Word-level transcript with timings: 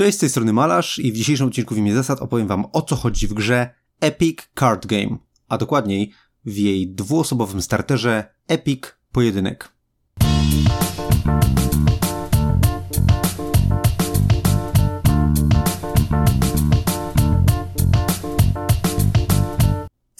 Cześć, 0.00 0.16
z 0.16 0.20
tej 0.20 0.30
strony 0.30 0.52
Malarz 0.52 0.98
i 0.98 1.12
w 1.12 1.16
dzisiejszym 1.16 1.46
odcinku 1.46 1.74
w 1.74 1.78
imię 1.78 1.94
zasad 1.94 2.22
opowiem 2.22 2.46
wam 2.46 2.66
o 2.72 2.82
co 2.82 2.96
chodzi 2.96 3.28
w 3.28 3.34
grze 3.34 3.74
Epic 4.00 4.38
Card 4.58 4.86
Game, 4.86 5.18
a 5.48 5.58
dokładniej 5.58 6.12
w 6.44 6.56
jej 6.56 6.88
dwuosobowym 6.88 7.62
starterze 7.62 8.34
Epic 8.48 8.82
Pojedynek. 9.12 9.72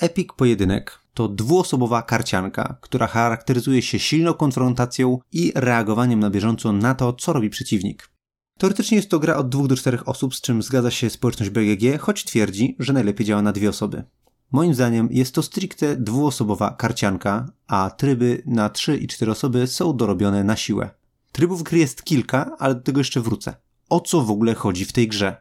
Epic 0.01 0.29
Pojedynek 0.37 0.99
to 1.15 1.29
dwuosobowa 1.29 2.03
karcianka, 2.03 2.79
która 2.81 3.07
charakteryzuje 3.07 3.83
się 3.83 3.99
silną 3.99 4.35
konfrontacją 4.35 5.19
i 5.33 5.53
reagowaniem 5.55 6.21
na 6.21 6.31
bieżąco 6.31 6.73
na 6.73 6.95
to, 6.95 7.12
co 7.12 7.33
robi 7.33 7.51
przeciwnik. 7.51 8.20
Teoretycznie 8.61 8.96
jest 8.96 9.11
to 9.11 9.18
gra 9.18 9.36
od 9.36 9.48
dwóch 9.48 9.66
do 9.66 9.77
czterech 9.77 10.08
osób, 10.08 10.34
z 10.34 10.40
czym 10.40 10.62
zgadza 10.62 10.90
się 10.90 11.10
społeczność 11.10 11.51
BGG, 11.51 11.98
choć 12.01 12.24
twierdzi, 12.24 12.77
że 12.78 12.92
najlepiej 12.92 13.27
działa 13.27 13.42
na 13.42 13.52
dwie 13.52 13.68
osoby. 13.68 14.05
Moim 14.52 14.74
zdaniem 14.74 15.09
jest 15.10 15.34
to 15.34 15.42
stricte 15.42 15.96
dwuosobowa 15.96 16.74
karcianka, 16.78 17.46
a 17.66 17.91
tryby 17.91 18.42
na 18.46 18.68
trzy 18.68 18.96
i 18.96 19.06
cztery 19.06 19.32
osoby 19.32 19.66
są 19.66 19.96
dorobione 19.96 20.45
na 20.45 20.56
siłę. 20.56 20.91
Trybów 21.32 21.62
gry 21.62 21.78
jest 21.78 22.04
kilka, 22.04 22.56
ale 22.59 22.74
do 22.74 22.80
tego 22.80 23.01
jeszcze 23.01 23.20
wrócę. 23.20 23.54
O 23.88 24.01
co 24.01 24.20
w 24.20 24.30
ogóle 24.30 24.54
chodzi 24.54 24.84
w 24.84 24.92
tej 24.92 25.09
grze? 25.09 25.37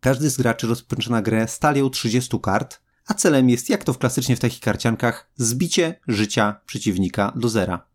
Każdy 0.00 0.30
z 0.30 0.36
graczy 0.36 0.66
rozpoczyna 0.66 1.22
grę 1.22 1.48
z 1.48 1.58
talią 1.58 1.90
30 1.90 2.40
kart, 2.40 2.80
a 3.06 3.14
celem 3.14 3.50
jest, 3.50 3.68
jak 3.68 3.84
to 3.84 3.92
w 3.92 3.98
klasycznie 3.98 4.36
w 4.36 4.40
takich 4.40 4.60
karciankach, 4.60 5.30
zbicie 5.36 6.00
życia 6.08 6.60
przeciwnika 6.66 7.32
do 7.36 7.48
zera. 7.48 7.86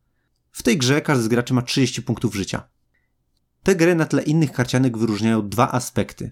W 0.52 0.64
tej 0.64 0.78
grze 0.78 1.02
każdy 1.02 1.24
z 1.24 1.28
graczy 1.28 1.54
ma 1.54 1.62
30 1.62 2.02
punktów 2.02 2.36
życia. 2.36 2.77
Te 3.68 3.76
gry 3.76 3.96
na 3.96 4.06
tle 4.06 4.24
innych 4.24 4.52
karcianek 4.52 4.98
wyróżniają 4.98 5.50
dwa 5.50 5.72
aspekty. 5.72 6.32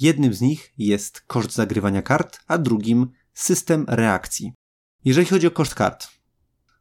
Jednym 0.00 0.34
z 0.34 0.40
nich 0.40 0.72
jest 0.78 1.20
koszt 1.20 1.52
zagrywania 1.52 2.02
kart, 2.02 2.40
a 2.46 2.58
drugim 2.58 3.10
system 3.34 3.84
reakcji. 3.88 4.52
Jeżeli 5.04 5.26
chodzi 5.26 5.46
o 5.46 5.50
koszt 5.50 5.74
kart, 5.74 6.08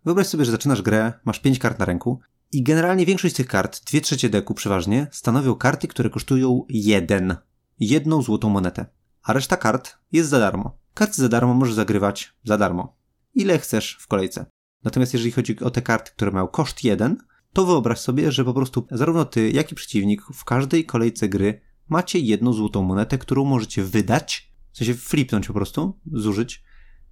wyobraź 0.06 0.28
sobie, 0.28 0.46
że 0.46 0.52
zaczynasz 0.52 0.82
grę, 0.82 1.14
masz 1.26 1.40
5 1.40 1.60
kart 1.60 1.80
na 1.80 1.86
ręku 1.86 2.20
i 2.52 2.64
generalnie 2.64 3.06
większość 3.06 3.34
z 3.34 3.38
tych 3.38 3.48
kart, 3.48 3.92
2 3.92 4.02
trzecie 4.02 4.30
deku 4.30 4.54
przeważnie, 4.54 5.08
stanowią 5.12 5.56
karty, 5.56 5.88
które 5.88 6.10
kosztują 6.10 6.66
jeden, 6.70 7.36
jedną 7.80 8.22
złotą 8.22 8.50
monetę, 8.50 8.86
a 9.24 9.34
reszta 9.34 9.58
kart 9.58 9.98
jest 10.12 10.30
za 10.30 10.40
darmo. 10.40 10.78
Karty 10.94 11.22
za 11.22 11.30
darmo 11.30 11.54
możesz 11.54 11.76
zagrywać 11.76 12.34
za 12.44 12.58
darmo. 12.58 12.98
Ile 13.34 13.60
chcesz 13.60 13.98
w 14.02 14.08
kolejce. 14.08 14.46
Natomiast 14.84 15.14
jeżeli 15.14 15.32
chodzi 15.32 15.60
o 15.60 15.70
te 15.70 15.82
karty, 15.82 16.12
które 16.12 16.32
mają 16.32 16.48
koszt 16.48 16.84
1, 16.84 17.18
to 17.54 17.66
wyobraź 17.66 18.00
sobie, 18.00 18.32
że 18.32 18.46
po 18.46 18.54
prostu 18.54 18.88
zarówno 18.92 19.26
ty, 19.26 19.52
jak 19.52 19.72
i 19.72 19.76
przeciwnik 19.76 20.22
w 20.34 20.44
każdej 20.44 20.86
kolejce 20.86 21.30
gry 21.30 21.62
macie 21.90 22.20
jedną 22.20 22.54
złotą 22.54 22.84
monetę, 22.84 23.18
którą 23.18 23.46
możecie 23.46 23.84
wydać, 23.84 24.54
w 24.72 24.78
sensie 24.78 24.94
flipnąć 24.94 25.48
po 25.48 25.54
prostu, 25.54 26.00
zużyć, 26.12 26.64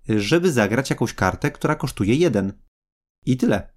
żeby 0.10 0.52
zagrać 0.52 0.90
jakąś 0.90 1.14
kartę, 1.14 1.52
która 1.52 1.76
kosztuje 1.76 2.16
jeden. 2.16 2.54
I 3.26 3.38
tyle. 3.38 3.74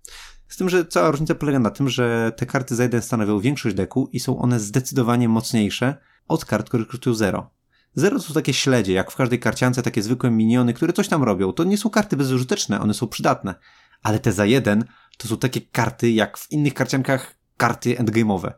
Z 0.48 0.56
tym, 0.56 0.68
że 0.68 0.86
cała 0.86 1.10
różnica 1.10 1.34
polega 1.34 1.58
na 1.58 1.70
tym, 1.70 1.88
że 1.88 2.32
te 2.36 2.46
karty 2.46 2.74
za 2.76 2.82
jeden 2.82 3.02
stanowią 3.02 3.40
większość 3.40 3.76
deku 3.76 4.08
i 4.12 4.20
są 4.20 4.38
one 4.38 4.60
zdecydowanie 4.60 5.28
mocniejsze 5.28 5.96
od 6.28 6.44
kart, 6.44 6.68
które 6.68 6.84
kosztują 6.84 7.14
zero. 7.14 7.50
Zero 7.94 8.16
to 8.16 8.22
są 8.22 8.34
takie 8.34 8.54
śledzie, 8.54 8.92
jak 8.92 9.10
w 9.10 9.16
każdej 9.16 9.38
karciance, 9.38 9.82
takie 9.82 10.02
zwykłe 10.02 10.30
miniony, 10.30 10.74
które 10.74 10.92
coś 10.92 11.08
tam 11.08 11.22
robią. 11.22 11.52
To 11.52 11.64
nie 11.64 11.78
są 11.78 11.90
karty 11.90 12.16
bezużyteczne, 12.16 12.80
one 12.80 12.94
są 12.94 13.08
przydatne. 13.08 13.54
Ale 14.02 14.18
te 14.18 14.32
za 14.32 14.46
jeden 14.46 14.84
to 15.18 15.28
są 15.28 15.36
takie 15.36 15.60
karty, 15.60 16.10
jak 16.10 16.38
w 16.38 16.52
innych 16.52 16.74
karciankach, 16.74 17.38
karty 17.56 17.96
endgame'owe. 17.96 18.52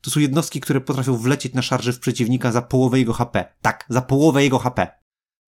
To 0.00 0.10
są 0.10 0.20
jednostki, 0.20 0.60
które 0.60 0.80
potrafią 0.80 1.16
wlecieć 1.16 1.54
na 1.54 1.62
szarże 1.62 1.92
w 1.92 2.00
przeciwnika 2.00 2.52
za 2.52 2.62
połowę 2.62 2.98
jego 2.98 3.12
HP. 3.12 3.54
Tak, 3.62 3.84
za 3.88 4.02
połowę 4.02 4.44
jego 4.44 4.58
HP. 4.58 4.88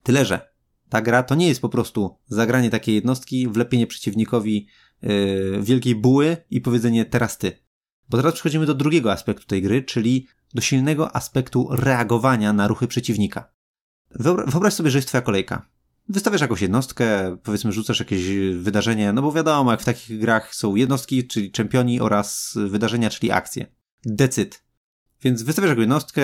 Tyle, 0.03 0.25
że 0.25 0.53
ta 0.89 1.01
gra 1.01 1.23
to 1.23 1.35
nie 1.35 1.47
jest 1.47 1.61
po 1.61 1.69
prostu 1.69 2.17
zagranie 2.25 2.69
takiej 2.69 2.95
jednostki, 2.95 3.47
wlepienie 3.47 3.87
przeciwnikowi 3.87 4.67
yy, 5.01 5.59
wielkiej 5.61 5.95
buły 5.95 6.37
i 6.49 6.61
powiedzenie 6.61 7.05
teraz 7.05 7.37
ty. 7.37 7.63
Bo 8.09 8.17
teraz 8.17 8.33
przechodzimy 8.33 8.65
do 8.65 8.73
drugiego 8.73 9.11
aspektu 9.11 9.45
tej 9.45 9.61
gry, 9.61 9.83
czyli 9.83 10.27
do 10.53 10.61
silnego 10.61 11.15
aspektu 11.15 11.67
reagowania 11.71 12.53
na 12.53 12.67
ruchy 12.67 12.87
przeciwnika. 12.87 13.53
Wyobraź 14.47 14.73
sobie, 14.73 14.91
że 14.91 14.97
jest 14.97 15.07
twoja 15.07 15.21
kolejka. 15.21 15.69
Wystawiasz 16.09 16.41
jakąś 16.41 16.61
jednostkę, 16.61 17.37
powiedzmy 17.43 17.71
rzucasz 17.71 17.99
jakieś 17.99 18.23
wydarzenie, 18.55 19.13
no 19.13 19.21
bo 19.21 19.31
wiadomo, 19.31 19.71
jak 19.71 19.81
w 19.81 19.85
takich 19.85 20.19
grach 20.19 20.55
są 20.55 20.75
jednostki, 20.75 21.27
czyli 21.27 21.51
czempioni 21.51 22.01
oraz 22.01 22.57
wydarzenia, 22.67 23.09
czyli 23.09 23.31
akcje. 23.31 23.65
Decyd. 24.05 24.63
Więc 25.21 25.43
wystawiasz 25.43 25.69
jakąś 25.69 25.81
jednostkę, 25.81 26.23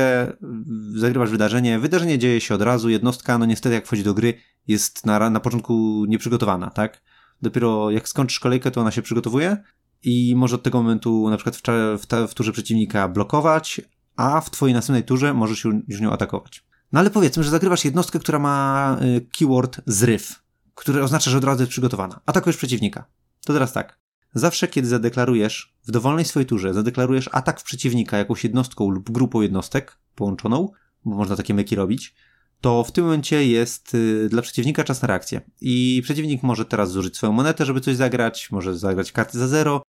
zagrywasz 0.96 1.30
wydarzenie, 1.30 1.80
wydarzenie 1.80 2.18
dzieje 2.18 2.42
się 2.42 2.56
od 2.56 2.62
razu, 2.62 2.90
jednostka, 2.90 3.38
no 3.38 3.46
niestety 3.46 3.76
jak 3.76 3.86
wchodzi 3.86 4.04
do 4.04 4.14
gry, 4.14 4.34
jest 4.68 5.06
na, 5.06 5.30
na 5.30 5.40
początku 5.40 6.06
nieprzygotowana, 6.08 6.70
tak? 6.70 7.02
Dopiero 7.42 7.92
jak 7.92 8.10
skończysz 8.10 8.40
kolejkę, 8.40 8.72
to 8.72 8.82
ona 8.82 8.92
się 8.92 9.02
przygotowuje 9.02 9.58
i 10.04 10.34
może 10.36 10.56
od 10.56 10.64
tego 10.64 10.82
momentu 10.82 11.30
na 11.30 11.38
przykład 11.38 11.58
w, 11.58 11.62
w, 12.02 12.32
w 12.32 12.34
turze 12.34 12.52
przeciwnika 12.52 13.08
blokować, 13.08 13.82
a 14.16 14.42
w 14.42 14.50
twojej 14.50 14.74
następnej 14.74 15.04
turze 15.04 15.34
możesz 15.34 15.66
już 15.88 16.02
nią 16.02 16.12
atakować. 16.12 16.69
No 16.92 17.00
ale 17.00 17.10
powiedzmy, 17.10 17.44
że 17.44 17.50
zagrywasz 17.50 17.86
jednostkę, 17.86 18.20
która 18.20 18.40
ma 18.40 18.98
y, 19.02 19.28
keyword 19.40 19.82
zryw, 19.86 20.44
który 20.76 21.04
oznacza, 21.04 21.32
że 21.32 21.38
od 21.38 21.44
razu 21.44 21.62
jest 21.62 21.72
przygotowana. 21.72 22.20
Atakujesz 22.26 22.58
przeciwnika. 22.58 23.06
To 23.46 23.54
teraz 23.54 23.74
tak. 23.74 24.00
Zawsze, 24.34 24.68
kiedy 24.68 24.88
zadeklarujesz 24.88 25.74
w 25.88 25.92
dowolnej 25.92 26.26
swojej 26.26 26.46
turze, 26.46 26.74
zadeklarujesz 26.74 27.30
atak 27.32 27.60
w 27.60 27.64
przeciwnika 27.64 28.18
jakąś 28.18 28.44
jednostką 28.44 28.90
lub 28.90 29.12
grupą 29.12 29.42
jednostek 29.42 29.98
połączoną, 30.16 30.70
bo 31.06 31.16
można 31.16 31.36
takie 31.36 31.54
myki 31.54 31.76
robić, 31.76 32.16
to 32.62 32.84
w 32.84 32.92
tym 32.92 33.04
momencie 33.04 33.48
jest 33.48 33.96
y, 33.96 34.30
dla 34.30 34.42
przeciwnika 34.42 34.84
czas 34.84 35.02
na 35.02 35.08
reakcję. 35.08 35.42
I 35.62 36.02
przeciwnik 36.04 36.44
może 36.44 36.66
teraz 36.66 36.92
zużyć 36.92 37.18
swoją 37.18 37.34
monetę, 37.34 37.66
żeby 37.66 37.82
coś 37.82 37.96
zagrać, 37.96 38.52
może 38.52 38.78
zagrać 38.78 39.12
karty 39.12 39.40
za 39.40 39.48
zero, 39.48 39.84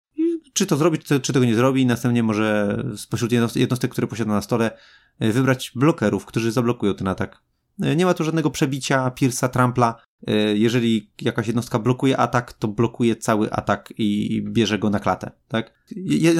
czy 0.59 0.65
to 0.65 0.77
zrobi, 0.77 0.99
czy, 0.99 1.33
tego 1.33 1.45
nie 1.45 1.55
zrobi. 1.55 1.85
Następnie 1.85 2.23
może 2.23 2.77
spośród 2.97 3.31
jednostek, 3.55 3.91
które 3.91 4.07
posiada 4.07 4.31
na 4.31 4.41
stole, 4.41 4.71
e, 5.19 5.31
wybrać 5.31 5.71
blokerów, 5.75 6.25
którzy 6.25 6.51
zablokują 6.51 6.95
ten 6.95 7.07
atak. 7.07 7.41
E, 7.81 7.95
nie 7.95 8.05
ma 8.05 8.13
tu 8.13 8.23
żadnego 8.23 8.49
przebicia, 8.49 9.09
Pierce'a, 9.09 9.49
Trampla. 9.49 10.01
E, 10.27 10.33
jeżeli 10.57 11.11
jakaś 11.21 11.47
jednostka 11.47 11.79
blokuje 11.79 12.17
atak, 12.17 12.53
to 12.53 12.67
blokuje 12.67 13.15
cały 13.15 13.51
atak 13.51 13.93
i 13.97 14.41
bierze 14.47 14.79
go 14.79 14.89
na 14.89 14.99
klatę, 14.99 15.31
tak? 15.47 15.73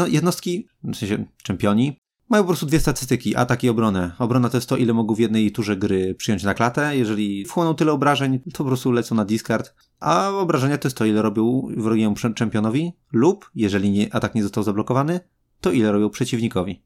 Jednostki, 0.08 0.68
w 0.84 0.96
sensie 0.96 1.26
czempioni, 1.44 1.98
mają 2.30 2.44
po 2.44 2.48
prostu 2.48 2.66
dwie 2.66 2.80
statystyki, 2.80 3.36
atak 3.36 3.64
i 3.64 3.70
obronę. 3.70 4.12
Obrona 4.20 4.50
to 4.50 4.58
jest 4.58 4.70
to, 4.70 4.78
ile 4.78 4.94
mogą 4.94 5.16
w 5.16 5.20
jednej 5.20 5.52
turze 5.52 5.78
gry 5.78 6.16
przyjąć 6.16 6.44
na 6.44 6.54
klatę. 6.54 6.98
Jeżeli 6.98 7.46
wchłoną 7.46 7.76
tyle 7.76 7.92
obrażeń, 7.92 8.40
to 8.40 8.58
po 8.58 8.64
prostu 8.64 8.92
lecą 8.92 9.16
na 9.16 9.26
discard. 9.26 9.74
A 10.00 10.30
obrażenia 10.30 10.78
to 10.78 10.88
jest 10.88 10.98
to, 10.98 11.06
ile 11.06 11.22
robią 11.22 11.68
wrogiemu 11.78 12.16
czempionowi 12.36 12.94
lub, 13.12 13.52
jeżeli 13.56 13.92
nie, 13.92 14.14
atak 14.14 14.36
nie 14.36 14.44
został 14.44 14.64
zablokowany, 14.64 15.20
to 15.62 15.72
ile 15.72 15.92
robią 15.92 16.10
przeciwnikowi. 16.10 16.82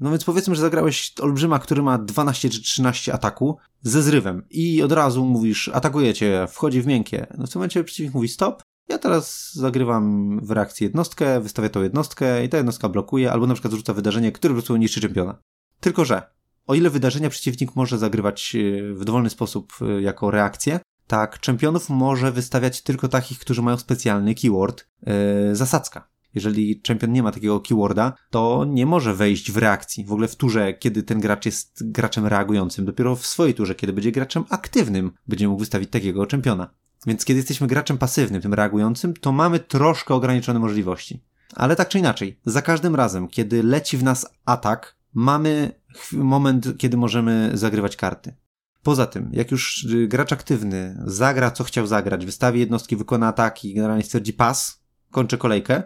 No 0.00 0.10
więc 0.10 0.24
powiedzmy, 0.24 0.54
że 0.54 0.60
zagrałeś 0.60 1.12
olbrzyma, 1.20 1.58
który 1.58 1.82
ma 1.82 1.98
12 1.98 2.50
czy 2.50 2.62
13 2.62 3.14
ataku 3.14 3.56
ze 3.82 4.02
zrywem 4.02 4.42
i 4.50 4.82
od 4.82 4.92
razu 4.92 5.24
mówisz, 5.24 5.68
atakujecie, 5.68 6.46
wchodzi 6.50 6.82
w 6.82 6.86
miękkie. 6.86 7.26
No 7.38 7.46
w 7.46 7.50
tym 7.50 7.60
momencie 7.60 7.84
przeciwnik 7.84 8.14
mówi 8.14 8.28
stop, 8.28 8.62
ja 8.88 8.98
teraz 8.98 9.54
zagrywam 9.54 10.38
w 10.46 10.50
reakcji 10.50 10.84
jednostkę, 10.84 11.40
wystawię 11.40 11.70
tą 11.70 11.82
jednostkę 11.82 12.44
i 12.44 12.48
ta 12.48 12.56
jednostka 12.56 12.88
blokuje, 12.88 13.32
albo 13.32 13.46
na 13.46 13.54
przykład 13.54 13.72
zrzuca 13.72 13.92
wydarzenie, 13.92 14.32
które 14.32 14.54
po 14.54 14.54
prostu 14.54 14.76
niszczy 14.76 15.00
czempiona. 15.00 15.38
Tylko, 15.80 16.04
że 16.04 16.22
o 16.66 16.74
ile 16.74 16.90
wydarzenia 16.90 17.30
przeciwnik 17.30 17.76
może 17.76 17.98
zagrywać 17.98 18.56
e, 18.56 18.92
w 18.94 19.04
dowolny 19.04 19.30
sposób 19.30 19.72
e, 19.80 20.02
jako 20.02 20.30
reakcję, 20.30 20.80
tak 21.06 21.40
czempionów 21.40 21.88
może 21.88 22.32
wystawiać 22.32 22.82
tylko 22.82 23.08
takich, 23.08 23.38
którzy 23.38 23.62
mają 23.62 23.76
specjalny 23.76 24.34
keyword 24.34 24.88
yy, 25.06 25.56
zasadzka. 25.56 26.08
Jeżeli 26.34 26.80
czempion 26.80 27.12
nie 27.12 27.22
ma 27.22 27.32
takiego 27.32 27.60
keyworda, 27.60 28.12
to 28.30 28.64
nie 28.68 28.86
może 28.86 29.14
wejść 29.14 29.52
w 29.52 29.56
reakcji. 29.56 30.04
W 30.04 30.12
ogóle 30.12 30.28
w 30.28 30.36
turze, 30.36 30.74
kiedy 30.74 31.02
ten 31.02 31.20
gracz 31.20 31.46
jest 31.46 31.90
graczem 31.90 32.26
reagującym. 32.26 32.84
Dopiero 32.84 33.16
w 33.16 33.26
swojej 33.26 33.54
turze, 33.54 33.74
kiedy 33.74 33.92
będzie 33.92 34.12
graczem 34.12 34.44
aktywnym, 34.50 35.12
będzie 35.26 35.48
mógł 35.48 35.60
wystawić 35.60 35.90
takiego 35.90 36.26
czempiona. 36.26 36.70
Więc 37.06 37.24
kiedy 37.24 37.38
jesteśmy 37.38 37.66
graczem 37.66 37.98
pasywnym, 37.98 38.42
tym 38.42 38.54
reagującym, 38.54 39.14
to 39.14 39.32
mamy 39.32 39.58
troszkę 39.58 40.14
ograniczone 40.14 40.58
możliwości. 40.58 41.22
Ale 41.54 41.76
tak 41.76 41.88
czy 41.88 41.98
inaczej, 41.98 42.40
za 42.44 42.62
każdym 42.62 42.94
razem, 42.94 43.28
kiedy 43.28 43.62
leci 43.62 43.96
w 43.96 44.02
nas 44.02 44.26
atak, 44.44 44.96
mamy 45.14 45.72
moment, 46.12 46.78
kiedy 46.78 46.96
możemy 46.96 47.50
zagrywać 47.54 47.96
karty. 47.96 48.34
Poza 48.82 49.06
tym, 49.06 49.30
jak 49.32 49.50
już 49.50 49.84
y, 49.84 50.08
gracz 50.08 50.32
aktywny 50.32 51.02
zagra, 51.06 51.50
co 51.50 51.64
chciał 51.64 51.86
zagrać, 51.86 52.26
wystawi 52.26 52.60
jednostki, 52.60 52.96
wykona 52.96 53.28
ataki, 53.28 53.74
generalnie 53.74 54.02
stwierdzi 54.02 54.32
pas, 54.32 54.82
kończy 55.10 55.38
kolejkę, 55.38 55.82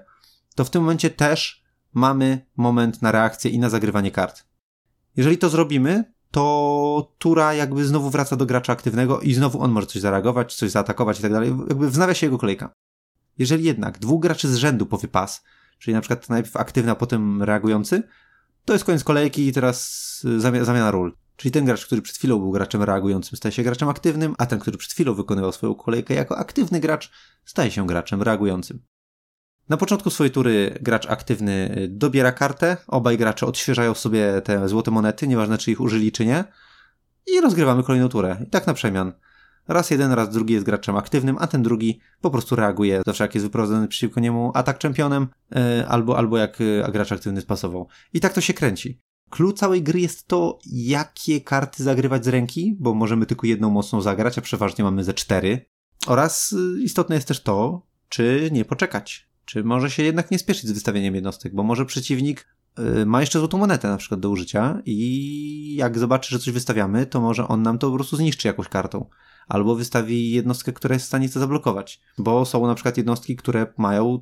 to 0.55 0.65
w 0.65 0.71
tym 0.71 0.83
momencie 0.83 1.11
też 1.11 1.65
mamy 1.95 2.47
moment 2.57 3.03
na 3.03 3.13
reakcję 3.13 3.51
i 3.51 3.59
na 3.59 3.69
zagrywanie 3.69 4.11
kart. 4.11 4.45
Jeżeli 5.17 5.39
to 5.39 5.49
zrobimy, 5.49 6.13
to 6.31 7.13
tura 7.19 7.55
jakby 7.55 7.85
znowu 7.85 8.11
wraca 8.11 8.37
do 8.37 8.47
gracza 8.47 8.73
aktywnego 8.73 9.21
i 9.21 9.35
znowu 9.35 9.63
on 9.63 9.71
może 9.71 9.87
coś 9.87 10.03
zareagować, 10.03 10.55
coś 10.55 10.71
zaatakować 10.71 11.19
i 11.19 11.23
tak 11.23 11.33
dalej. 11.33 11.49
Jakby 11.69 11.91
wznawia 11.91 12.15
się 12.15 12.27
jego 12.27 12.39
kolejka. 12.39 12.75
Jeżeli 13.39 13.65
jednak 13.65 13.99
dwóch 13.99 14.23
graczy 14.23 14.49
z 14.49 14.57
rzędu 14.57 14.87
powie 14.87 15.09
pas, 15.09 15.45
czyli 15.79 15.95
na 15.95 16.01
przykład 16.01 16.29
najpierw 16.29 16.57
aktywny, 16.57 16.91
a 16.91 16.95
potem 16.95 17.43
reagujący, 17.43 18.03
To 18.65 18.73
jest 18.73 18.85
koniec 18.85 19.05
kolejki 19.05 19.47
i 19.47 19.53
teraz 19.53 20.21
zamia 20.37 20.65
zamiana 20.65 20.91
ról. 20.91 21.17
Czyli 21.37 21.53
ten 21.53 21.65
gracz, 21.65 21.87
który 21.87 22.03
przed 22.03 22.17
chwilą 22.17 22.39
był 22.39 22.51
graczem 22.51 22.83
reagującym, 22.83 23.37
staje 23.37 23.53
się 23.53 23.63
graczem 23.63 23.89
aktywnym, 23.89 24.35
a 24.39 24.47
ten, 24.47 24.59
który 24.59 24.79
przed 24.79 24.93
chwilą 24.93 25.15
wykonywał 25.15 25.53
swoją 25.53 25.75
kolejkę 25.75 26.15
jako 26.15 26.39
aktywny 26.39 26.81
gracz, 26.81 27.11
staje 27.45 27.71
się 27.71 27.87
graczem 27.87 28.23
reagującym. 28.23 28.83
Na 29.71 29.77
początku 29.77 30.11
swojej 30.11 30.31
tury 30.31 30.79
gracz 30.81 31.07
aktywny 31.11 31.77
y, 31.79 31.89
dobiera 31.89 32.33
kartę, 32.33 32.77
obaj 32.87 33.19
gracze 33.19 33.47
odświeżają 33.47 33.95
sobie 33.95 34.43
te 34.45 34.69
złote 34.69 34.91
monety, 34.91 35.29
nieważne 35.29 35.59
czy 35.59 35.71
ich 35.71 35.81
użyli 35.81 36.13
czy 36.13 36.27
nie, 36.27 36.45
i 37.27 37.41
rozgrywamy 37.41 37.83
kolejną 37.83 38.09
turę. 38.09 38.37
I 38.47 38.47
tak 38.47 38.67
na 38.67 38.75
przemian. 38.75 39.13
Raz 39.69 39.91
jeden, 39.91 40.13
raz 40.13 40.31
drugi 40.31 40.55
jest 40.55 40.67
graczem 40.67 40.97
aktywnym, 40.97 41.37
a 41.41 41.47
ten 41.47 41.63
drugi 41.63 42.01
po 42.21 42.31
prostu 42.31 42.57
reaguje 42.57 43.03
zawsze 43.07 43.25
jak 43.25 43.35
jest 43.35 43.47
wyprowadzony 43.47 43.89
przeciwko 43.89 44.21
niemu 44.21 44.53
atak 44.55 44.79
czempionem, 44.79 45.29
yy, 45.51 45.89
albo, 45.89 46.19
albo 46.19 46.39
jak 46.39 46.61
yy, 46.61 46.85
gracz 46.93 47.13
aktywny 47.13 47.41
spasował. 47.41 47.89
I 48.13 48.21
tak 48.21 48.33
to 48.33 48.41
się 48.41 48.55
kręci. 48.55 49.01
Clue 49.31 49.53
całej 49.53 49.83
gry 49.83 50.01
jest 50.01 50.27
to, 50.27 50.59
jakie 50.73 51.41
karty 51.41 51.83
zagrywać 51.83 52.25
z 52.25 52.29
ręki, 52.29 52.77
bo 52.81 52.95
możemy 52.95 53.27
tylko 53.27 53.47
jedną 53.47 53.71
mocną 53.71 54.01
zagrać, 54.01 54.39
a 54.39 54.41
przeważnie 54.41 54.85
mamy 54.85 55.05
ze 55.05 55.15
cztery. 55.15 55.67
Oraz 56.07 56.55
istotne 56.83 57.15
jest 57.15 57.29
też 57.29 57.43
to, 57.43 57.87
czy 58.09 58.49
nie 58.53 58.65
poczekać. 58.65 59.30
Czy 59.51 59.65
może 59.65 59.91
się 59.91 60.03
jednak 60.03 60.31
nie 60.31 60.39
spieszyć 60.39 60.67
z 60.67 60.73
wystawieniem 60.73 61.15
jednostek, 61.15 61.55
bo 61.55 61.63
może 61.63 61.87
przeciwnik 61.87 62.49
y, 62.79 63.07
ma 63.07 63.21
jeszcze 63.21 63.39
złotą 63.39 63.59
monetę 63.59 63.89
na 63.89 63.97
przykład 63.97 64.21
do 64.21 64.31
użycia 64.31 64.83
i 64.87 65.75
jak 65.75 65.99
zobaczy, 65.99 66.31
że 66.31 66.39
coś 66.39 66.55
wystawiamy, 66.55 67.07
to 67.07 67.21
może 67.21 67.49
on 67.49 67.63
nam 67.63 67.79
to 67.79 67.91
po 67.91 67.95
prostu 67.95 68.17
zniszczy 68.17 68.49
jakąś 68.49 68.69
kartą. 68.69 69.07
Albo 69.49 69.75
wystawi 69.75 70.31
jednostkę, 70.31 70.73
która 70.73 70.93
jest 70.95 71.05
w 71.05 71.09
stanie 71.09 71.29
to 71.29 71.41
zablokować. 71.41 72.01
Bo 72.19 72.45
są 72.45 72.67
na 72.67 72.75
przykład 72.75 72.97
jednostki, 72.97 73.37
które 73.37 73.67
mają 73.79 74.21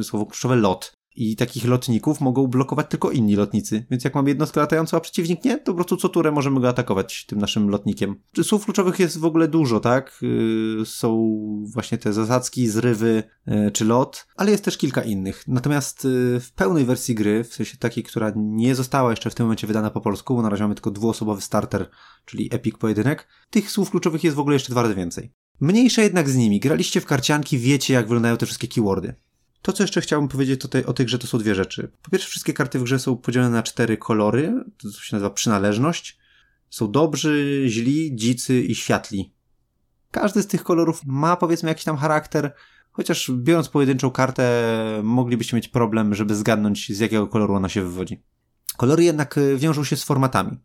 y, 0.00 0.04
słowo 0.04 0.26
kluczowe 0.26 0.56
lot 0.56 0.97
i 1.18 1.36
takich 1.36 1.64
lotników 1.64 2.20
mogą 2.20 2.46
blokować 2.46 2.86
tylko 2.90 3.10
inni 3.10 3.36
lotnicy. 3.36 3.86
Więc 3.90 4.04
jak 4.04 4.14
mamy 4.14 4.28
jednostkę 4.28 4.60
latającą, 4.60 4.96
a 4.96 5.00
przeciwnik 5.00 5.44
nie, 5.44 5.58
to 5.58 5.64
po 5.64 5.74
prostu 5.74 5.96
co 5.96 6.08
turę 6.08 6.32
możemy 6.32 6.60
go 6.60 6.68
atakować 6.68 7.26
tym 7.26 7.38
naszym 7.38 7.68
lotnikiem. 7.68 8.16
Słów 8.42 8.64
kluczowych 8.64 8.98
jest 8.98 9.18
w 9.18 9.24
ogóle 9.24 9.48
dużo, 9.48 9.80
tak? 9.80 10.18
Yy, 10.22 10.86
są 10.86 11.38
właśnie 11.74 11.98
te 11.98 12.12
zasadzki, 12.12 12.68
zrywy 12.68 13.22
yy, 13.46 13.70
czy 13.70 13.84
lot, 13.84 14.26
ale 14.36 14.50
jest 14.50 14.64
też 14.64 14.78
kilka 14.78 15.02
innych. 15.02 15.44
Natomiast 15.48 16.04
yy, 16.04 16.40
w 16.40 16.52
pełnej 16.52 16.84
wersji 16.84 17.14
gry, 17.14 17.44
w 17.44 17.54
sensie 17.54 17.76
takiej, 17.76 18.04
która 18.04 18.32
nie 18.36 18.74
została 18.74 19.10
jeszcze 19.10 19.30
w 19.30 19.34
tym 19.34 19.46
momencie 19.46 19.66
wydana 19.66 19.90
po 19.90 20.00
polsku, 20.00 20.36
bo 20.36 20.42
na 20.42 20.48
razie 20.48 20.64
mamy 20.64 20.74
tylko 20.74 20.90
dwuosobowy 20.90 21.40
starter, 21.40 21.90
czyli 22.24 22.48
Epic 22.52 22.78
Pojedynek, 22.78 23.28
tych 23.50 23.70
słów 23.70 23.90
kluczowych 23.90 24.24
jest 24.24 24.36
w 24.36 24.40
ogóle 24.40 24.54
jeszcze 24.54 24.72
dwa 24.72 24.82
razy 24.82 24.94
więcej. 24.94 25.32
Mniejsze 25.60 26.02
jednak 26.02 26.28
z 26.28 26.36
nimi. 26.36 26.60
Graliście 26.60 27.00
w 27.00 27.06
karcianki, 27.06 27.58
wiecie 27.58 27.94
jak 27.94 28.04
wyglądają 28.04 28.36
te 28.36 28.46
wszystkie 28.46 28.68
keywordy. 28.68 29.14
To, 29.62 29.72
co 29.72 29.82
jeszcze 29.82 30.00
chciałbym 30.00 30.28
powiedzieć 30.28 30.60
tutaj 30.60 30.84
o 30.84 30.92
tej 30.92 31.06
grze, 31.06 31.18
to 31.18 31.26
są 31.26 31.38
dwie 31.38 31.54
rzeczy. 31.54 31.90
Po 32.02 32.10
pierwsze, 32.10 32.28
wszystkie 32.28 32.52
karty 32.52 32.78
w 32.78 32.82
grze 32.82 32.98
są 32.98 33.16
podzielone 33.16 33.50
na 33.50 33.62
cztery 33.62 33.96
kolory, 33.96 34.64
to 34.82 34.90
się 34.90 35.16
nazywa 35.16 35.30
przynależność. 35.30 36.18
Są 36.70 36.90
dobrzy, 36.90 37.64
źli, 37.66 38.16
dzicy 38.16 38.60
i 38.60 38.74
światli. 38.74 39.32
Każdy 40.10 40.42
z 40.42 40.46
tych 40.46 40.62
kolorów 40.62 41.00
ma 41.04 41.36
powiedzmy 41.36 41.68
jakiś 41.68 41.84
tam 41.84 41.96
charakter, 41.96 42.54
chociaż 42.92 43.30
biorąc 43.34 43.68
pojedynczą 43.68 44.10
kartę, 44.10 44.74
moglibyście 45.02 45.56
mieć 45.56 45.68
problem, 45.68 46.14
żeby 46.14 46.34
zgadnąć 46.34 46.96
z 46.96 46.98
jakiego 46.98 47.26
koloru 47.26 47.54
ona 47.54 47.68
się 47.68 47.82
wywodzi. 47.82 48.22
Kolory 48.76 49.04
jednak 49.04 49.38
e, 49.38 49.56
wiążą 49.56 49.84
się 49.84 49.96
z 49.96 50.04
formatami. 50.04 50.58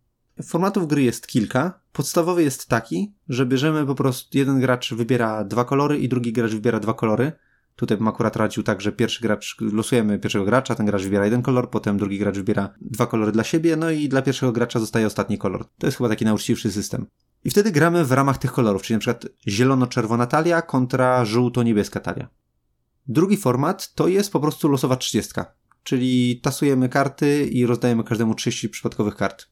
Formatów 0.44 0.88
gry 0.88 1.04
jest 1.04 1.28
kilka. 1.28 1.80
Podstawowy 1.92 2.44
jest 2.44 2.68
taki, 2.68 3.14
że 3.30 3.46
bierzemy 3.46 3.86
po 3.86 3.96
prostu 3.96 4.38
jeden 4.38 4.60
gracz 4.60 4.94
wybiera 4.94 5.44
dwa 5.44 5.66
kolory 5.66 5.98
i 5.98 6.10
drugi 6.10 6.34
gracz 6.34 6.52
wybiera 6.52 6.80
dwa 6.80 6.94
kolory 6.94 7.32
Tutaj 7.76 7.98
bym 7.98 8.08
akurat 8.08 8.36
radził 8.36 8.64
tak, 8.64 8.82
że 8.82 8.92
pierwszy 8.92 9.22
gracz, 9.22 9.58
losujemy 9.60 10.20
pierwszego 10.20 10.46
gracza, 10.46 10.76
ten 10.76 10.86
gracz 10.86 11.02
wybiera 11.02 11.26
jeden 11.26 11.42
kolor, 11.42 11.70
potem 11.70 11.98
drugi 11.98 12.20
gracz 12.20 12.36
wybiera 12.36 12.74
dwa 12.82 13.06
kolory 13.08 13.32
dla 13.32 13.44
siebie, 13.44 13.76
no 13.76 13.92
i 13.92 14.10
dla 14.10 14.22
pierwszego 14.22 14.52
gracza 14.52 14.80
zostaje 14.80 15.08
ostatni 15.08 15.38
kolor. 15.38 15.66
To 15.78 15.88
jest 15.88 15.98
chyba 15.98 16.10
taki 16.10 16.26
nauczciwszy 16.26 16.72
system. 16.72 17.06
I 17.44 17.50
wtedy 17.50 17.72
gramy 17.72 18.06
w 18.06 18.12
ramach 18.12 18.38
tych 18.38 18.52
kolorów, 18.52 18.82
czyli 18.82 18.96
na 18.96 19.00
przykład 19.00 19.26
zielono-czerwona 19.48 20.28
talia 20.28 20.62
kontra 20.62 21.26
żółto-niebieska 21.26 22.00
talia. 22.00 22.28
Drugi 23.08 23.38
format 23.38 23.94
to 23.94 24.08
jest 24.08 24.32
po 24.32 24.40
prostu 24.40 24.68
losowa 24.68 24.96
trzydziestka, 24.96 25.56
czyli 25.84 26.40
tasujemy 26.44 26.90
karty 26.90 27.46
i 27.46 27.66
rozdajemy 27.66 28.04
każdemu 28.04 28.36
30 28.36 28.70
przypadkowych 28.70 29.16
kart. 29.16 29.48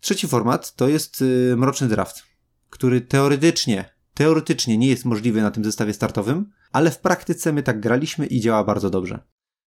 Trzeci 0.00 0.28
format 0.28 0.74
to 0.74 0.88
jest 0.88 1.20
yy, 1.20 1.56
mroczny 1.56 1.88
draft, 1.88 2.22
który 2.70 3.00
teoretycznie, 3.00 3.99
teoretycznie 4.20 4.78
nie 4.78 4.88
jest 4.88 5.04
możliwy 5.04 5.42
na 5.42 5.50
tym 5.50 5.64
zestawie 5.64 5.94
startowym, 5.94 6.50
ale 6.72 6.90
w 6.90 6.98
praktyce 6.98 7.52
my 7.52 7.62
tak 7.62 7.80
graliśmy 7.80 8.26
i 8.26 8.40
działa 8.40 8.64
bardzo 8.64 8.90
dobrze. 8.90 9.22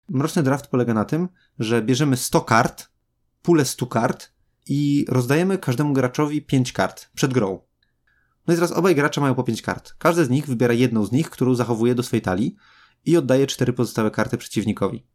Mroczny 0.08 0.42
draft 0.42 0.66
polega 0.66 0.94
na 0.94 1.04
tym, 1.04 1.28
że 1.58 1.82
bierzemy 1.82 2.16
100 2.16 2.40
kart, 2.40 2.88
pulę 3.42 3.64
100 3.64 3.86
kart 3.86 4.32
i 4.66 5.04
rozdajemy 5.08 5.58
każdemu 5.58 5.92
graczowi 5.92 6.42
5 6.42 6.72
kart 6.72 7.10
przed 7.14 7.32
grą. 7.32 7.60
No 8.46 8.54
i 8.54 8.56
teraz 8.56 8.72
obaj 8.72 8.94
gracze 8.94 9.20
mają 9.20 9.34
po 9.34 9.44
5 9.44 9.62
kart. 9.62 9.94
Każdy 9.98 10.24
z 10.24 10.30
nich 10.30 10.46
wybiera 10.46 10.74
jedną 10.74 11.04
z 11.04 11.12
nich, 11.12 11.30
którą 11.30 11.54
zachowuje 11.54 11.94
do 11.94 12.02
swojej 12.02 12.22
talii 12.22 12.56
i 13.04 13.16
oddaje 13.16 13.46
4 13.46 13.72
pozostałe 13.72 14.10
karty 14.10 14.38
przeciwnikowi. 14.38 15.06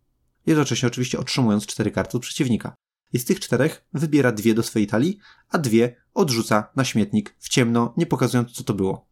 Jednocześnie 0.45 0.88
oczywiście 0.88 1.19
otrzymując 1.19 1.66
4 1.66 1.92
karty 1.92 2.18
od 2.18 2.24
przeciwnika. 2.24 2.75
I 3.13 3.19
z 3.19 3.25
tych 3.25 3.39
czterech 3.39 3.86
wybiera 3.94 4.31
dwie 4.31 4.54
do 4.54 4.63
swojej 4.63 4.88
talii, 4.88 5.18
a 5.50 5.57
dwie 5.57 5.95
odrzuca 6.13 6.72
na 6.75 6.86
śmietnik 6.86 7.36
w 7.39 7.50
ciemno, 7.50 7.94
nie 7.98 8.06
pokazując 8.06 8.51
co 8.51 8.63
to 8.63 8.74
było. 8.74 9.07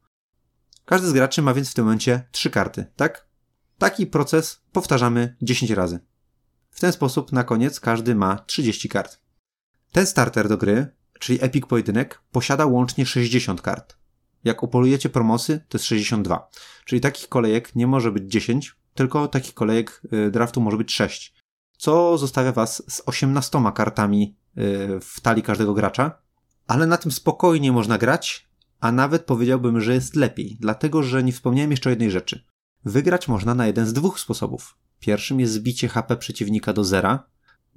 Każdy 0.85 1.07
z 1.07 1.13
graczy 1.13 1.41
ma 1.41 1.53
więc 1.53 1.71
w 1.71 1.73
tym 1.73 1.85
momencie 1.85 2.27
trzy 2.31 2.49
karty, 2.49 2.85
tak? 2.95 3.27
Taki 3.77 4.07
proces 4.07 4.61
powtarzamy 4.71 5.35
10 5.41 5.71
razy. 5.71 5.99
W 6.69 6.79
ten 6.79 6.91
sposób 6.91 7.31
na 7.31 7.43
koniec 7.43 7.79
każdy 7.79 8.15
ma 8.15 8.39
30 8.39 8.89
kart. 8.89 9.19
Ten 9.91 10.05
starter 10.05 10.49
do 10.49 10.57
gry, 10.57 10.87
czyli 11.19 11.43
Epic 11.43 11.65
Pojedynek, 11.65 12.21
posiada 12.31 12.65
łącznie 12.65 13.05
60 13.05 13.61
kart. 13.61 13.97
Jak 14.43 14.63
upolujecie 14.63 15.09
promosy, 15.09 15.65
to 15.69 15.77
jest 15.77 15.85
62. 15.85 16.49
Czyli 16.85 17.01
takich 17.01 17.29
kolejek 17.29 17.75
nie 17.75 17.87
może 17.87 18.11
być 18.11 18.31
10, 18.31 18.75
tylko 18.93 19.27
takich 19.27 19.53
kolejek 19.53 20.01
y, 20.13 20.31
draftu 20.31 20.61
może 20.61 20.77
być 20.77 20.93
6. 20.93 21.33
Co 21.77 22.17
zostawia 22.17 22.51
was 22.51 22.83
z 22.87 23.01
18 23.05 23.61
kartami 23.75 24.37
y, 24.57 24.99
w 25.01 25.21
talii 25.21 25.43
każdego 25.43 25.73
gracza. 25.73 26.21
Ale 26.67 26.87
na 26.87 26.97
tym 26.97 27.11
spokojnie 27.11 27.71
można 27.71 27.97
grać, 27.97 28.49
a 28.85 28.91
nawet 28.91 29.25
powiedziałbym, 29.25 29.81
że 29.81 29.93
jest 29.93 30.15
lepiej, 30.15 30.57
dlatego 30.59 31.03
że 31.03 31.23
nie 31.23 31.31
wspomniałem 31.31 31.71
jeszcze 31.71 31.89
o 31.89 31.91
jednej 31.91 32.11
rzeczy. 32.11 32.43
Wygrać 32.85 33.27
można 33.27 33.55
na 33.55 33.67
jeden 33.67 33.85
z 33.85 33.93
dwóch 33.93 34.19
sposobów. 34.19 34.77
Pierwszym 34.99 35.39
jest 35.39 35.53
zbicie 35.53 35.87
HP 35.87 36.17
przeciwnika 36.17 36.73
do 36.73 36.83
zera, 36.83 37.23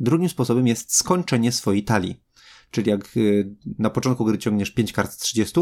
drugim 0.00 0.28
sposobem 0.28 0.66
jest 0.66 0.96
skończenie 0.96 1.52
swojej 1.52 1.84
talii. 1.84 2.22
Czyli 2.70 2.90
jak 2.90 3.16
y, 3.16 3.54
na 3.78 3.90
początku 3.90 4.24
gry 4.24 4.38
ciągniesz 4.38 4.70
5 4.70 4.92
kart 4.92 5.12
z 5.12 5.16
30, 5.16 5.60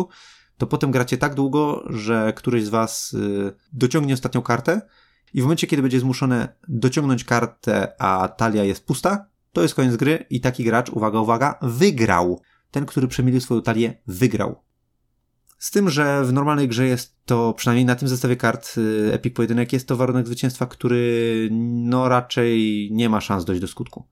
to 0.59 0.67
potem 0.67 0.91
gracie 0.91 1.19
tak 1.19 1.35
długo, 1.35 1.85
że 1.91 2.33
któryś 2.37 2.65
z 2.65 2.69
was 2.69 3.13
y, 3.15 3.53
dociągnie 3.73 4.15
ostatnią 4.15 4.43
kartę 4.43 4.81
i 5.35 5.41
w 5.41 5.45
momencie, 5.45 5.67
kiedy 5.67 5.83
będzie 5.83 6.01
zmuszone 6.01 6.49
dociągnąć 6.69 7.25
kartę, 7.25 8.03
a 8.03 8.29
talia 8.29 8.65
jest 8.65 8.87
pusta, 8.87 9.27
to 9.53 9.63
jest 9.63 9.75
koniec 9.75 9.97
gry 9.97 10.27
i 10.31 10.41
taki 10.41 10.65
gracz, 10.65 10.91
uwaga, 10.91 11.21
uwaga, 11.21 11.59
wygrał. 11.63 12.41
Ten, 12.71 12.87
który 12.87 13.09
przemilił 13.09 13.41
swoją 13.41 13.63
talię, 13.63 14.03
wygrał. 14.07 14.66
Z 15.59 15.71
tym, 15.71 15.91
że 15.91 16.25
w 16.25 16.33
normalnej 16.33 16.69
grze 16.69 16.87
jest 16.87 17.17
to, 17.25 17.55
przynajmniej 17.55 17.85
na 17.85 17.95
tym 17.95 18.09
zestawie 18.09 18.37
kart 18.37 18.79
y, 18.79 19.11
Epic 19.13 19.35
Pojedynek, 19.35 19.73
jest 19.73 19.89
to 19.89 19.97
warunek 19.97 20.27
zwycięstwa, 20.27 20.67
który 20.67 21.49
no 21.51 22.09
raczej 22.09 22.89
nie 22.93 23.09
ma 23.09 23.21
szans 23.21 23.45
dojść 23.45 23.61
do 23.61 23.69
skutku. 23.69 24.07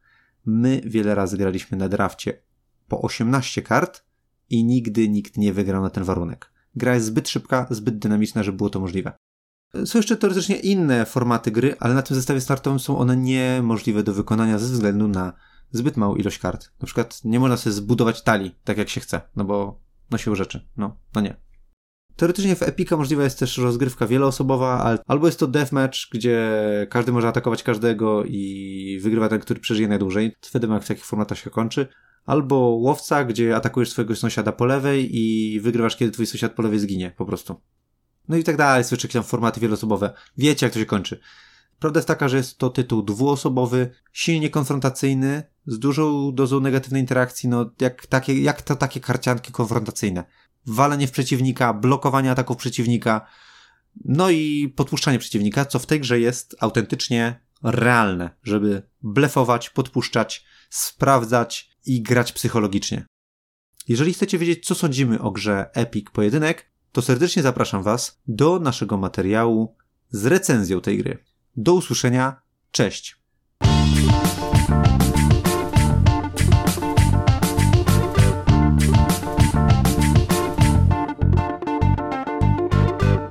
My 0.46 0.80
wiele 0.84 1.14
razy 1.14 1.36
graliśmy 1.36 1.78
na 1.78 1.88
drafcie 1.88 2.42
po 2.88 3.02
18 3.02 3.62
kart 3.62 4.04
i 4.50 4.64
nigdy 4.64 5.08
nikt 5.08 5.36
nie 5.36 5.52
wygrał 5.52 5.82
na 5.82 5.90
ten 5.90 6.04
warunek. 6.04 6.52
Gra 6.74 6.94
jest 6.94 7.06
zbyt 7.06 7.28
szybka, 7.28 7.66
zbyt 7.70 7.98
dynamiczna, 7.98 8.42
żeby 8.42 8.56
było 8.56 8.70
to 8.70 8.80
możliwe. 8.80 9.12
Są 9.84 9.98
jeszcze 9.98 10.16
teoretycznie 10.16 10.56
inne 10.56 11.06
formaty 11.06 11.50
gry, 11.50 11.76
ale 11.80 11.94
na 11.94 12.02
tym 12.02 12.14
zestawie 12.14 12.40
startowym 12.40 12.78
są 12.78 12.98
one 12.98 13.16
niemożliwe 13.16 14.02
do 14.02 14.14
wykonania 14.14 14.58
ze 14.58 14.72
względu 14.72 15.08
na 15.08 15.32
zbyt 15.72 15.96
małą 15.96 16.14
ilość 16.14 16.38
kart. 16.38 16.70
Na 16.80 16.86
przykład 16.86 17.24
nie 17.24 17.40
można 17.40 17.56
sobie 17.56 17.74
zbudować 17.74 18.22
talii 18.22 18.54
tak 18.64 18.78
jak 18.78 18.88
się 18.88 19.00
chce, 19.00 19.20
no 19.36 19.44
bo 19.44 19.83
no 20.10 20.18
siłą 20.18 20.36
rzeczy. 20.36 20.68
No, 20.76 20.96
no 21.14 21.20
nie. 21.20 21.44
Teoretycznie 22.16 22.56
w 22.56 22.62
Epica 22.62 22.96
możliwa 22.96 23.24
jest 23.24 23.38
też 23.38 23.58
rozgrywka 23.58 24.06
wieloosobowa, 24.06 24.98
albo 25.06 25.26
jest 25.26 25.38
to 25.38 25.46
deathmatch, 25.46 25.98
gdzie 26.12 26.50
każdy 26.90 27.12
może 27.12 27.28
atakować 27.28 27.62
każdego 27.62 28.24
i 28.24 28.98
wygrywa 29.02 29.28
ten, 29.28 29.40
który 29.40 29.60
przeżyje 29.60 29.88
najdłużej. 29.88 30.36
Wtedy 30.40 30.66
jak 30.66 30.84
w 30.84 30.88
takich 30.88 31.04
formatach 31.04 31.38
się 31.38 31.50
kończy. 31.50 31.88
Albo 32.26 32.56
łowca, 32.56 33.24
gdzie 33.24 33.56
atakujesz 33.56 33.90
swojego 33.90 34.16
sąsiada 34.16 34.52
po 34.52 34.64
lewej 34.64 35.18
i 35.18 35.60
wygrywasz, 35.60 35.96
kiedy 35.96 36.12
twój 36.12 36.26
sąsiad 36.26 36.52
po 36.52 36.62
lewej 36.62 36.78
zginie, 36.78 37.14
po 37.16 37.26
prostu. 37.26 37.60
No 38.28 38.36
i 38.36 38.44
tak 38.44 38.56
dalej, 38.56 38.84
jakieś 38.90 39.12
tam 39.12 39.22
formaty 39.22 39.60
wieloosobowe. 39.60 40.12
Wiecie, 40.36 40.66
jak 40.66 40.72
to 40.72 40.78
się 40.78 40.86
kończy. 40.86 41.20
Prawda 41.78 41.98
jest 41.98 42.08
taka, 42.08 42.28
że 42.28 42.36
jest 42.36 42.58
to 42.58 42.70
tytuł 42.70 43.02
dwuosobowy, 43.02 43.90
silnie 44.12 44.50
konfrontacyjny, 44.50 45.42
z 45.66 45.78
dużą 45.78 46.34
dozą 46.34 46.60
negatywnej 46.60 47.00
interakcji, 47.00 47.48
no 47.48 47.70
jak, 47.80 48.06
takie, 48.06 48.40
jak 48.40 48.62
to 48.62 48.76
takie 48.76 49.00
karcianki 49.00 49.52
konfrontacyjne. 49.52 50.24
Walenie 50.66 51.06
w 51.06 51.10
przeciwnika, 51.10 51.74
blokowanie 51.74 52.30
ataków 52.30 52.56
przeciwnika, 52.56 53.26
no 54.04 54.30
i 54.30 54.72
podpuszczanie 54.76 55.18
przeciwnika, 55.18 55.64
co 55.64 55.78
w 55.78 55.86
tej 55.86 56.00
grze 56.00 56.20
jest 56.20 56.56
autentycznie 56.60 57.40
realne, 57.62 58.30
żeby 58.42 58.82
blefować, 59.02 59.70
podpuszczać, 59.70 60.44
sprawdzać 60.70 61.70
i 61.86 62.02
grać 62.02 62.32
psychologicznie. 62.32 63.06
Jeżeli 63.88 64.14
chcecie 64.14 64.38
wiedzieć, 64.38 64.66
co 64.66 64.74
sądzimy 64.74 65.20
o 65.20 65.30
grze 65.30 65.70
Epic 65.74 66.10
Pojedynek, 66.10 66.70
to 66.92 67.02
serdecznie 67.02 67.42
zapraszam 67.42 67.82
Was 67.82 68.20
do 68.26 68.58
naszego 68.58 68.96
materiału 68.96 69.76
z 70.10 70.26
recenzją 70.26 70.80
tej 70.80 70.98
gry. 70.98 71.24
Do 71.56 71.74
usłyszenia, 71.74 72.42
cześć! 72.70 73.23